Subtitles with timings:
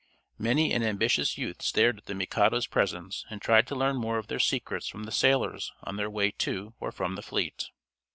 [0.39, 4.29] Many an ambitious youth stared at the Mikado's presents, and tried to learn more of
[4.29, 7.69] their secrets from the sailors on their way to or from the fleet.